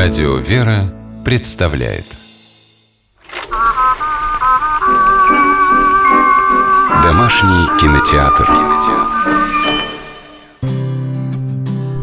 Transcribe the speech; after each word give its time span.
Радио 0.00 0.36
«Вера» 0.36 0.94
представляет 1.24 2.04
Домашний 7.02 7.66
кинотеатр 7.80 8.48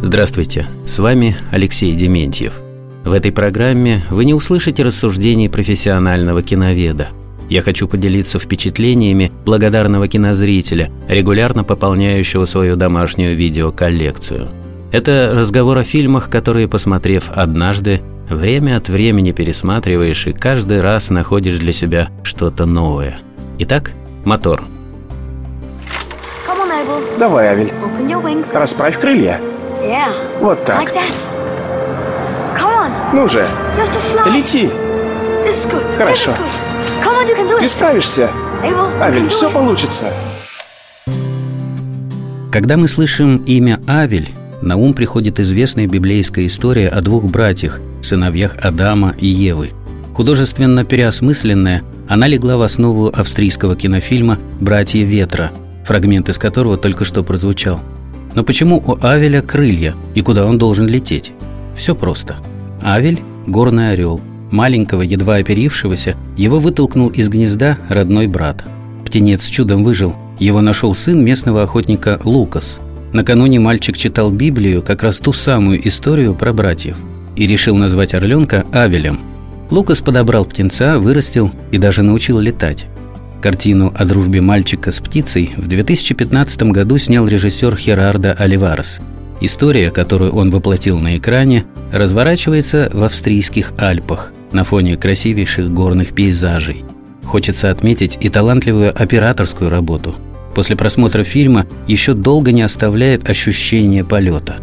Здравствуйте, 0.02 0.68
с 0.86 1.00
вами 1.00 1.38
Алексей 1.54 1.95
Дементьев. 1.95 2.59
В 3.05 3.13
этой 3.13 3.31
программе 3.31 4.04
вы 4.09 4.25
не 4.25 4.34
услышите 4.34 4.84
рассуждений 4.84 5.50
профессионального 5.50 6.41
киноведа. 6.41 7.12
Я 7.50 7.62
хочу 7.62 7.88
поделиться 7.88 8.39
впечатлениями 8.39 9.32
благодарного 9.46 10.09
кинозрителя, 10.09 10.91
регулярно 11.07 11.64
пополняющего 11.64 12.43
свою 12.43 12.75
домашнюю 12.75 13.38
видеоколлекцию– 13.38 14.50
это 14.96 15.34
разговор 15.36 15.77
о 15.77 15.84
фильмах, 15.84 16.30
которые, 16.30 16.70
посмотрев 16.70 17.30
однажды, 17.30 18.02
время 18.30 18.77
от 18.77 18.88
времени 18.88 19.34
пересматриваешь 19.34 20.26
и 20.26 20.31
каждый 20.31 20.80
раз 20.80 21.09
находишь 21.09 21.59
для 21.59 21.73
себя 21.73 22.08
что-то 22.23 22.66
новое. 22.66 23.20
Итак, 23.59 23.91
мотор. 24.23 24.63
Давай, 27.20 27.48
Авель. 27.49 27.73
Расправь 28.54 28.98
крылья. 28.98 29.41
Вот 30.40 30.63
так. 30.63 30.94
Ну 33.13 33.27
же, 33.27 33.46
лети. 34.27 34.70
Хорошо. 35.98 36.32
Ты 37.59 37.68
справишься. 37.68 38.30
Авель, 39.02 39.27
все 39.27 39.49
получится. 39.49 40.05
Когда 42.52 42.77
мы 42.77 42.88
слышим 42.88 43.38
имя 43.46 43.82
Авель, 43.88 44.30
на 44.62 44.77
ум 44.77 44.94
приходит 44.94 45.40
известная 45.40 45.88
библейская 45.88 46.48
история 46.48 46.88
о 46.90 47.02
двух 47.02 47.26
братьях, 47.26 47.82
сыновьях 48.02 48.55
Адама 48.62 49.16
и 49.20 49.27
Евы. 49.27 49.71
Художественно 50.13 50.85
переосмысленная, 50.85 51.84
она 52.07 52.27
легла 52.27 52.57
в 52.57 52.62
основу 52.62 53.07
австрийского 53.07 53.76
кинофильма 53.76 54.38
«Братья 54.60 55.04
ветра», 55.04 55.52
фрагмент 55.84 56.29
из 56.29 56.38
которого 56.38 56.77
только 56.77 57.04
что 57.04 57.24
прозвучал. 57.24 57.82
Но 58.34 58.44
почему 58.44 58.82
у 58.85 58.98
Авеля 59.05 59.41
крылья 59.41 59.96
и 60.13 60.21
куда 60.21 60.46
он 60.46 60.57
должен 60.57 60.88
лететь? 60.88 61.34
Все 61.76 61.96
просто. 61.96 62.38
Авель– 62.82 63.20
горный 63.48 63.91
орел. 63.91 64.22
Маленького, 64.51 65.01
едва 65.01 65.35
оперившегося, 65.35 66.16
его 66.38 66.59
вытолкнул 66.59 67.09
из 67.09 67.28
гнезда 67.29 67.78
родной 67.90 68.28
брат. 68.28 68.63
Птенец 69.06 69.47
чудом 69.47 69.84
выжил. 69.84 70.16
Его 70.40 70.62
нашел 70.62 70.94
сын 70.94 71.24
местного 71.24 71.63
охотника 71.63 72.19
Лукас– 72.24 72.78
Накануне 73.16 73.62
мальчик 73.62 73.96
читал 73.96 74.30
Библию, 74.30 74.81
как 74.81 75.02
раз 75.02 75.19
ту 75.19 75.31
самую 75.31 75.88
историю 75.88 76.35
про 76.35 76.52
братьев, 76.52 76.97
и 77.38 77.47
решил 77.47 77.78
назвать 77.78 78.13
орленка 78.13 78.66
Авелем. 78.74 79.22
Лукас 79.69 80.02
подобрал 80.02 80.44
птенца, 80.44 81.00
вырастил 81.00 81.50
и 81.72 81.78
даже 81.78 82.03
научил 82.03 82.40
летать. 82.40 82.88
Картину 83.41 83.94
о 83.97 84.03
дружбе 84.03 84.41
мальчика 84.41 84.91
с 84.91 85.00
птицей 85.00 85.53
в 85.56 85.66
2015 85.69 86.63
году 86.63 86.97
снял 86.97 87.25
режиссер 87.25 87.78
Херардо 87.78 88.34
Оливарес. 88.34 89.00
История, 89.40 89.91
которую 89.91 90.34
он 90.34 90.50
воплотил 90.50 91.00
на 91.00 91.16
экране, 91.16 91.63
разворачивается 91.94 92.90
в 92.91 93.02
австрийских 93.02 93.72
Альпах 93.78 94.34
на 94.52 94.66
фоне 94.66 94.97
красивейших 94.97 95.72
горных 95.72 96.13
пейзажей. 96.13 96.84
Хочется 97.24 97.69
отметить 97.69 98.18
и 98.19 98.28
талантливую 98.28 98.91
операторскую 98.94 99.69
работу– 99.69 100.16
после 100.56 100.75
просмотра 100.75 101.23
фильма 101.23 101.67
еще 101.85 102.13
долго 102.13 102.51
не 102.51 102.63
оставляет 102.63 103.29
ощущение 103.29 104.03
полета. 104.03 104.56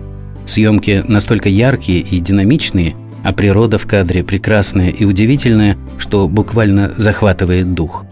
Съемки 0.47 1.05
настолько 1.07 1.49
яркие 1.49 2.01
и 2.01 2.19
динамичные, 2.19 2.97
а 3.23 3.33
природа 3.33 3.79
в 3.79 3.87
кадре 3.87 4.25
прекрасная 4.25 4.89
и 4.89 5.05
удивительная, 5.05 5.77
что 5.99 6.27
буквально 6.27 6.91
захватывает 6.97 7.75
дух. 7.75 8.07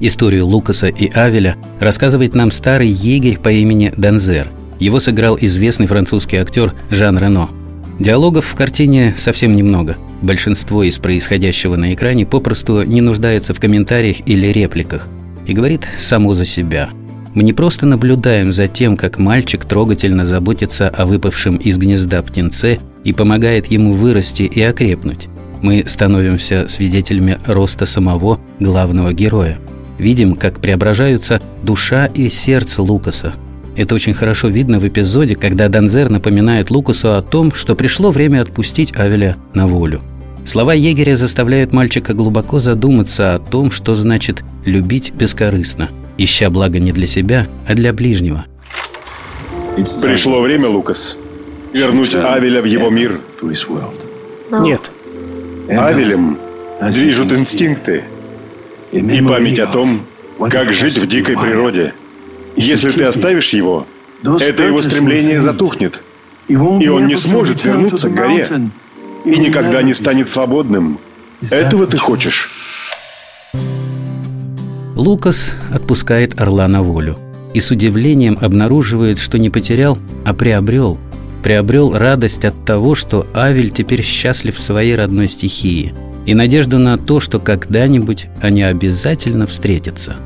Историю 0.00 0.46
Лукаса 0.46 0.88
и 0.88 1.08
Авеля 1.12 1.56
рассказывает 1.78 2.34
нам 2.34 2.50
старый 2.50 2.88
егерь 2.88 3.38
по 3.38 3.50
имени 3.50 3.92
Данзер. 3.96 4.50
Его 4.80 4.98
сыграл 4.98 5.38
известный 5.40 5.86
французский 5.86 6.38
актер 6.38 6.74
Жан 6.90 7.16
Рено. 7.16 7.48
Диалогов 7.98 8.44
в 8.46 8.54
картине 8.54 9.14
совсем 9.16 9.54
немного. 9.54 9.96
Большинство 10.20 10.82
из 10.82 10.98
происходящего 10.98 11.76
на 11.76 11.94
экране 11.94 12.26
попросту 12.26 12.82
не 12.82 13.00
нуждается 13.00 13.54
в 13.54 13.60
комментариях 13.60 14.16
или 14.26 14.48
репликах 14.48 15.08
и 15.46 15.54
говорит 15.54 15.86
само 15.98 16.34
за 16.34 16.44
себя– 16.44 16.90
мы 17.36 17.42
не 17.42 17.52
просто 17.52 17.84
наблюдаем 17.84 18.50
за 18.50 18.66
тем, 18.66 18.96
как 18.96 19.18
мальчик 19.18 19.66
трогательно 19.66 20.24
заботится 20.24 20.88
о 20.88 21.04
выпавшем 21.04 21.56
из 21.56 21.76
гнезда 21.76 22.22
птенце 22.22 22.78
и 23.04 23.12
помогает 23.12 23.66
ему 23.66 23.92
вырасти 23.92 24.44
и 24.44 24.62
окрепнуть. 24.62 25.28
Мы 25.60 25.84
становимся 25.86 26.64
свидетелями 26.66 27.38
роста 27.46 27.84
самого 27.84 28.40
главного 28.58 29.12
героя. 29.12 29.58
Видим, 29.98 30.34
как 30.34 30.60
преображаются 30.60 31.42
душа 31.62 32.06
и 32.06 32.30
сердце 32.30 32.80
Лукаса. 32.80 33.34
Это 33.76 33.94
очень 33.94 34.14
хорошо 34.14 34.48
видно 34.48 34.78
в 34.78 34.88
эпизоде, 34.88 35.36
когда 35.36 35.68
Данзер 35.68 36.08
напоминает 36.08 36.70
Лукасу 36.70 37.12
о 37.12 37.20
том, 37.20 37.52
что 37.52 37.74
пришло 37.74 38.12
время 38.12 38.40
отпустить 38.40 38.96
Авеля 38.96 39.36
на 39.52 39.66
волю. 39.66 40.00
Слова 40.46 40.72
егеря 40.72 41.18
заставляют 41.18 41.74
мальчика 41.74 42.14
глубоко 42.14 42.60
задуматься 42.60 43.34
о 43.34 43.40
том, 43.40 43.70
что 43.70 43.94
значит 43.94 44.42
«любить 44.64 45.12
бескорыстно», 45.12 45.90
ища 46.18 46.50
благо 46.50 46.78
не 46.78 46.92
для 46.92 47.06
себя, 47.06 47.46
а 47.66 47.74
для 47.74 47.92
ближнего. 47.92 48.46
Пришло 50.02 50.40
время, 50.40 50.68
Лукас, 50.68 51.16
вернуть 51.72 52.14
Авеля 52.14 52.62
в 52.62 52.64
его 52.64 52.88
мир. 52.90 53.20
Нет. 54.50 54.90
Авелем 55.68 56.38
движут 56.80 57.32
инстинкты 57.32 58.04
и 58.92 59.20
память 59.20 59.58
о 59.58 59.66
том, 59.66 60.00
как 60.50 60.72
жить 60.72 60.98
в 60.98 61.06
дикой 61.06 61.36
природе. 61.36 61.92
Если 62.56 62.90
ты 62.90 63.04
оставишь 63.04 63.50
его, 63.50 63.86
это 64.40 64.62
его 64.62 64.80
стремление 64.80 65.42
затухнет, 65.42 66.00
и 66.48 66.56
он 66.56 67.06
не 67.06 67.16
сможет 67.16 67.64
вернуться 67.64 68.08
к 68.08 68.14
горе 68.14 68.48
и 69.24 69.36
никогда 69.36 69.82
не 69.82 69.92
станет 69.92 70.30
свободным. 70.30 70.98
Этого 71.50 71.86
ты 71.86 71.98
хочешь? 71.98 72.48
Лукас 74.96 75.52
отпускает 75.70 76.40
орла 76.40 76.66
на 76.68 76.82
волю 76.82 77.18
и 77.54 77.60
с 77.60 77.70
удивлением 77.70 78.38
обнаруживает, 78.40 79.18
что 79.18 79.38
не 79.38 79.50
потерял, 79.50 79.98
а 80.24 80.34
приобрел. 80.34 80.98
Приобрел 81.42 81.96
радость 81.96 82.44
от 82.44 82.64
того, 82.64 82.94
что 82.94 83.26
Авель 83.34 83.70
теперь 83.70 84.02
счастлив 84.02 84.56
в 84.56 84.60
своей 84.60 84.96
родной 84.96 85.28
стихии 85.28 85.94
и 86.24 86.34
надежду 86.34 86.78
на 86.78 86.98
то, 86.98 87.20
что 87.20 87.38
когда-нибудь 87.38 88.26
они 88.42 88.62
обязательно 88.62 89.46
встретятся. 89.46 90.16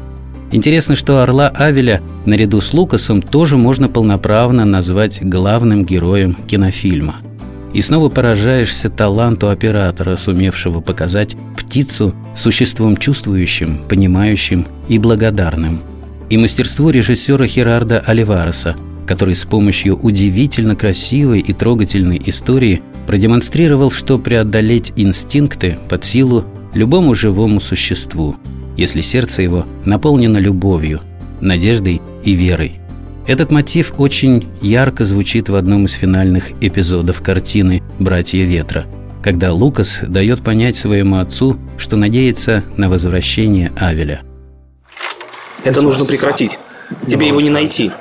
Интересно, 0.52 0.96
что 0.96 1.22
орла 1.22 1.48
Авеля 1.48 2.00
наряду 2.24 2.60
с 2.60 2.72
Лукасом 2.72 3.22
тоже 3.22 3.56
можно 3.56 3.88
полноправно 3.88 4.64
назвать 4.64 5.20
главным 5.22 5.84
героем 5.84 6.34
кинофильма– 6.34 7.16
и 7.72 7.82
снова 7.82 8.08
поражаешься 8.08 8.90
таланту 8.90 9.48
оператора, 9.48 10.16
сумевшего 10.16 10.80
показать 10.80 11.36
птицу 11.56 12.14
существом 12.34 12.96
чувствующим, 12.96 13.82
понимающим 13.88 14.66
и 14.88 14.98
благодарным. 14.98 15.80
И 16.28 16.36
мастерству 16.36 16.90
режиссера 16.90 17.46
Херарда 17.46 18.00
Оливареса, 18.00 18.76
который 19.06 19.34
с 19.34 19.44
помощью 19.44 19.96
удивительно 19.96 20.76
красивой 20.76 21.40
и 21.40 21.52
трогательной 21.52 22.20
истории 22.26 22.82
продемонстрировал, 23.06 23.90
что 23.90 24.18
преодолеть 24.18 24.92
инстинкты 24.96 25.78
под 25.88 26.04
силу 26.04 26.44
любому 26.74 27.14
живому 27.14 27.60
существу, 27.60 28.36
если 28.76 29.00
сердце 29.00 29.42
его 29.42 29.66
наполнено 29.84 30.38
любовью, 30.38 31.00
надеждой 31.40 32.00
и 32.24 32.32
верой. 32.32 32.79
Этот 33.26 33.52
мотив 33.52 33.92
очень 33.98 34.48
ярко 34.60 35.04
звучит 35.04 35.48
в 35.48 35.54
одном 35.54 35.84
из 35.84 35.92
финальных 35.92 36.50
эпизодов 36.60 37.22
картины 37.22 37.82
«Братья 37.98 38.42
ветра», 38.44 38.86
когда 39.22 39.52
Лукас 39.52 39.98
дает 40.02 40.42
понять 40.42 40.76
своему 40.76 41.18
отцу, 41.18 41.58
что 41.76 41.96
надеется 41.96 42.64
на 42.76 42.88
возвращение 42.88 43.72
Авеля. 43.76 44.22
Это 45.62 45.82
нужно 45.82 46.06
прекратить. 46.06 46.58
Тебе 47.06 47.28
его 47.28 47.40
не 47.40 47.50
найти. 47.50 47.92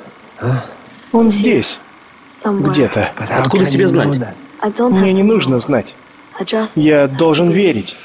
Он 1.12 1.30
здесь. 1.30 1.80
Где-то. 2.44 3.10
Откуда 3.16 3.66
тебе 3.66 3.88
знать? 3.88 4.18
Мне 4.78 5.12
не 5.12 5.22
нужно 5.22 5.58
знать. 5.58 5.94
Я 6.76 7.06
должен 7.06 7.50
верить. 7.50 7.96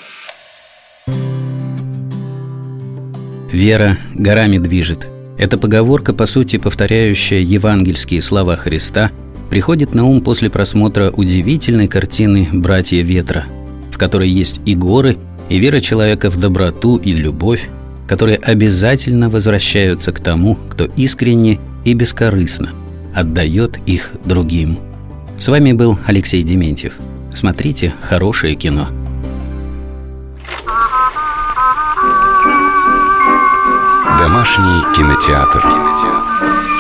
Вера 3.52 3.98
горами 4.14 4.58
движет– 4.58 5.08
эта 5.38 5.58
поговорка, 5.58 6.14
по 6.14 6.26
сути 6.26 6.58
повторяющая 6.58 7.40
евангельские 7.40 8.22
слова 8.22 8.56
Христа, 8.56 9.12
приходит 9.50 9.94
на 9.94 10.06
ум 10.06 10.22
после 10.22 10.50
просмотра 10.50 11.12
удивительной 11.12 11.88
картины 11.88 12.48
«Братья 12.52 13.02
ветра», 13.02 13.46
в 13.92 13.98
которой 13.98 14.30
есть 14.30 14.62
и 14.66 14.76
горы, 14.76 15.18
и 15.50 15.60
вера 15.60 15.80
человека 15.80 16.30
в 16.30 16.40
доброту 16.40 16.98
и 16.98 17.12
любовь, 17.12 17.70
которые 18.08 18.38
обязательно 18.38 19.30
возвращаются 19.30 20.12
к 20.12 20.20
тому, 20.20 20.58
кто 20.70 20.86
искренне 20.96 21.60
и 21.84 21.94
бескорыстно 21.94 22.70
отдает 23.14 23.80
их 23.86 24.12
другим. 24.26 24.80
С 25.38 25.48
вами 25.48 25.74
был 25.74 25.98
Алексей 26.06 26.44
Дементьев. 26.44 26.98
Смотрите 27.34 27.94
хорошее 28.02 28.56
кино. 28.56 28.90
Домашний 34.26 34.82
кинотеатр. 34.96 35.62
кинотеатр. 35.62 36.75